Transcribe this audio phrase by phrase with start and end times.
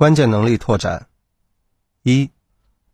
[0.00, 1.10] 关键能力拓展：
[2.04, 2.30] 一、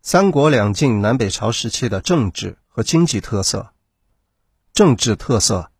[0.03, 3.73] 三国两晋南北朝时期的政治和经济特色。
[4.73, 5.71] 政治特色：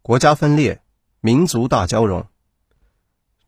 [0.00, 0.80] 国家分裂，
[1.20, 2.26] 民族大交融。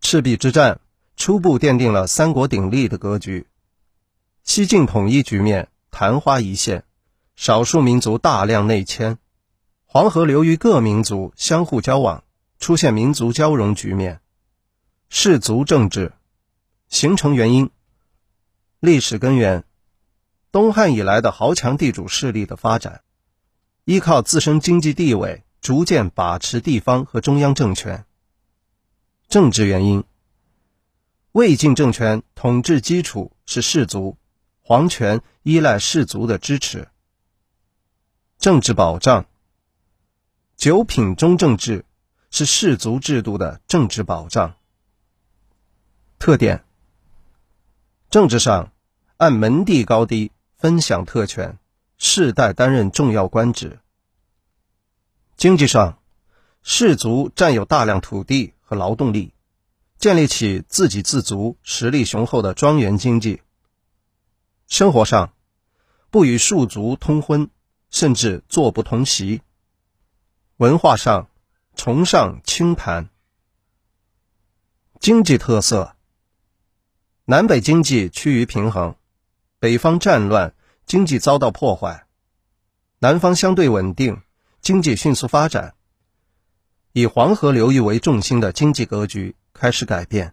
[0.02, 0.82] 赤壁之战
[1.16, 3.46] 初步奠定了三国鼎立的格局。
[4.44, 6.84] 西晋统一局面昙花一现，
[7.36, 9.16] 少数民族大量内迁，
[9.86, 12.22] 黄河流域各民族相互交往，
[12.58, 14.20] 出现民族交融局面。
[15.08, 16.12] 氏族政治。
[16.88, 17.70] 形成原因、
[18.80, 19.64] 历史根源：
[20.50, 23.02] 东汉以来的豪强地主势力的发展，
[23.84, 28.06] 依靠自身经济地位，逐渐把持地方和中央政权。
[29.28, 30.04] 政治原因：
[31.32, 34.16] 魏晋政权统治基础是士族，
[34.62, 36.88] 皇权依赖士族的支持。
[38.38, 39.26] 政治保障：
[40.56, 41.84] 九品中正制
[42.30, 44.56] 是士族制度的政治保障。
[46.18, 46.64] 特点。
[48.10, 48.72] 政治上，
[49.18, 51.58] 按门第高低分享特权，
[51.98, 53.80] 世代担任重要官职。
[55.36, 55.98] 经济上，
[56.62, 59.34] 士族占有大量土地和劳动力，
[59.98, 63.42] 建立起自给自足、实力雄厚的庄园经济。
[64.68, 65.34] 生活上，
[66.08, 67.50] 不与庶族通婚，
[67.90, 69.42] 甚至坐不同席。
[70.56, 71.28] 文化上，
[71.76, 73.10] 崇尚清谈。
[74.98, 75.94] 经济特色。
[77.30, 78.94] 南北经济趋于平衡，
[79.58, 80.54] 北方战乱，
[80.86, 82.06] 经济遭到破坏；
[83.00, 84.22] 南方相对稳定，
[84.62, 85.74] 经济迅速发展。
[86.94, 90.32] 以黄河流域为重心的经济格局开始改变。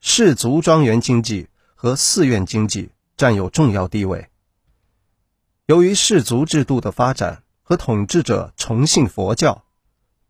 [0.00, 4.28] 氏族庄园经济和寺院经济占有重要地位。
[5.64, 9.64] 由于氏族制度的发展和统治者崇信佛教，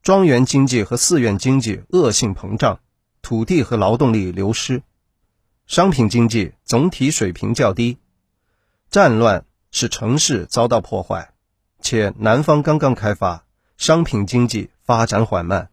[0.05, 2.79] 庄园经济和寺院经济恶性膨胀。
[3.27, 4.84] 土地和劳动力流失，
[5.66, 7.98] 商品经济总体水平较低，
[8.88, 11.34] 战乱使城市遭到破坏，
[11.80, 13.45] 且南方刚刚开发，
[13.77, 15.70] 商品经济发展缓慢。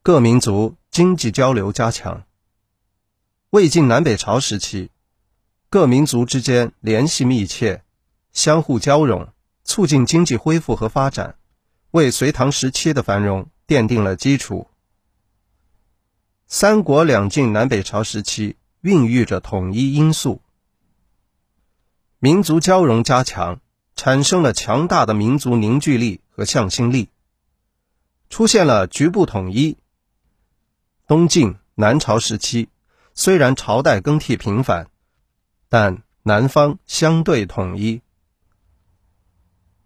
[0.00, 2.24] 各民族经济交流加强。
[3.50, 4.90] 魏晋南北朝时期，
[5.68, 7.84] 各民族之间联系密切，
[8.32, 9.28] 相互交融，
[9.64, 11.36] 促进经济恢复和发展，
[11.90, 14.66] 为隋唐时期的繁荣奠定了基础。
[16.60, 20.42] 三国两晋南北朝时期孕育着统一因素，
[22.18, 23.60] 民族交融加强，
[23.94, 27.10] 产生了强大的民族凝聚力和向心力，
[28.28, 29.76] 出现了局部统一。
[31.06, 32.68] 东晋、南朝时期
[33.14, 34.90] 虽然朝代更替频繁，
[35.68, 38.02] 但南方相对统一，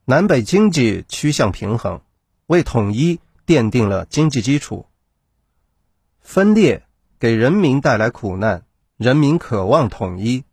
[0.06, 2.00] 南北经济趋向平衡，
[2.46, 4.86] 为统一奠定了经济基础。
[6.22, 6.84] 分裂
[7.18, 8.64] 给人民带来苦难，
[8.96, 10.44] 人民渴望统一。